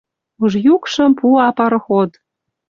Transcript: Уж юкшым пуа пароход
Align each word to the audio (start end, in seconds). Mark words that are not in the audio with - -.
Уж 0.43 0.53
юкшым 0.73 1.11
пуа 1.19 1.47
пароход 1.57 2.11